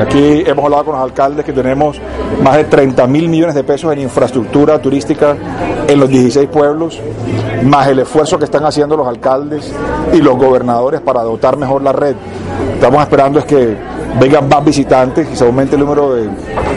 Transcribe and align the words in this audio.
Aquí 0.00 0.42
hemos 0.46 0.64
hablado 0.64 0.86
con 0.86 0.94
los 0.94 1.04
alcaldes 1.04 1.44
que 1.44 1.52
tenemos 1.52 2.00
más 2.42 2.56
de 2.56 2.64
30 2.64 3.06
mil 3.06 3.28
millones 3.28 3.54
de 3.54 3.62
pesos 3.62 3.92
en 3.92 4.00
infraestructura 4.00 4.80
turística 4.80 5.36
en 5.86 6.00
los 6.00 6.08
16 6.08 6.48
pueblos, 6.48 7.00
más 7.62 7.86
el 7.88 8.00
esfuerzo 8.00 8.38
que 8.38 8.44
están 8.44 8.64
haciendo 8.64 8.96
los 8.96 9.06
alcaldes 9.06 9.72
y 10.12 10.18
los 10.18 10.36
gobernadores 10.36 11.00
para 11.00 11.22
dotar 11.22 11.56
mejor 11.56 11.82
la 11.82 11.92
red. 11.92 12.16
Estamos 12.74 13.02
esperando 13.02 13.38
es 13.38 13.44
que 13.44 13.76
vengan 14.20 14.48
más 14.48 14.64
visitantes 14.64 15.28
y 15.32 15.36
se 15.36 15.44
aumente 15.44 15.76
el 15.76 15.80
número 15.80 16.14
de 16.14 16.28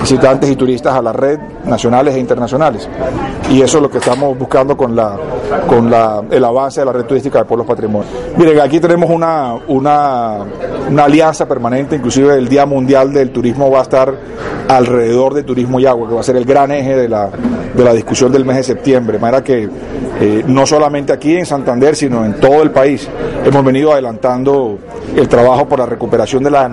visitantes 0.00 0.50
y 0.50 0.56
turistas 0.56 0.94
a 0.94 1.02
la 1.02 1.12
red, 1.12 1.38
nacionales 1.64 2.14
e 2.14 2.18
internacionales. 2.18 2.88
Y 3.50 3.62
eso 3.62 3.78
es 3.78 3.82
lo 3.82 3.90
que 3.90 3.98
estamos 3.98 4.38
buscando 4.38 4.76
con, 4.76 4.94
la, 4.94 5.16
con 5.66 5.90
la, 5.90 6.22
el 6.30 6.44
avance 6.44 6.80
de 6.80 6.86
la 6.86 6.92
red 6.92 7.04
turística 7.04 7.40
de 7.40 7.44
Pueblos 7.44 7.66
Patrimonio. 7.66 8.08
Miren, 8.36 8.60
aquí 8.60 8.80
tenemos 8.80 9.10
una, 9.10 9.54
una, 9.68 10.38
una 10.88 11.04
alianza 11.04 11.46
permanente, 11.46 11.96
inclusive 11.96 12.34
el 12.34 12.48
Día 12.48 12.66
Mundial 12.66 13.12
del 13.12 13.30
Turismo 13.30 13.70
va 13.70 13.80
a 13.80 13.82
estar 13.82 14.14
alrededor 14.68 15.34
de 15.34 15.42
turismo 15.42 15.80
y 15.80 15.86
agua, 15.86 16.08
que 16.08 16.14
va 16.14 16.20
a 16.20 16.24
ser 16.24 16.36
el 16.36 16.44
gran 16.44 16.70
eje 16.70 16.96
de 16.96 17.08
la, 17.08 17.28
de 17.74 17.84
la 17.84 17.92
discusión 17.92 18.30
del 18.30 18.44
mes 18.44 18.56
de 18.56 18.62
septiembre. 18.62 19.16
De 19.16 19.20
manera 19.20 19.42
que 19.42 19.68
eh, 20.20 20.44
no 20.46 20.64
solamente 20.64 21.12
aquí 21.12 21.36
en 21.36 21.44
Santander, 21.44 21.96
sino 21.96 22.24
en 22.24 22.34
todo 22.34 22.62
el 22.62 22.70
país 22.70 23.08
hemos 23.44 23.64
venido 23.64 23.92
adelantando 23.92 24.78
el 25.16 25.28
trabajo 25.28 25.66
por 25.66 25.80
la 25.80 25.86
recuperación 25.86 26.44
de 26.44 26.50
la 26.50 26.68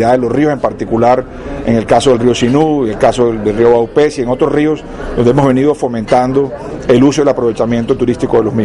de 0.00 0.18
los 0.18 0.32
ríos, 0.32 0.52
en 0.52 0.60
particular 0.60 1.24
en 1.64 1.74
el 1.74 1.86
caso 1.86 2.10
del 2.10 2.20
río 2.20 2.34
Sinú, 2.34 2.84
en 2.84 2.92
el 2.92 2.98
caso 2.98 3.26
del, 3.26 3.42
del 3.42 3.56
río 3.56 3.72
Baupés 3.72 4.18
y 4.18 4.22
en 4.22 4.28
otros 4.28 4.52
ríos, 4.52 4.84
donde 5.16 5.30
hemos 5.30 5.46
venido 5.46 5.74
fomentando 5.74 6.52
el 6.88 7.02
uso 7.02 7.20
y 7.20 7.22
el 7.22 7.28
aprovechamiento 7.28 7.96
turístico 7.96 8.38
de 8.38 8.44
los 8.44 8.54
mismos. 8.54 8.56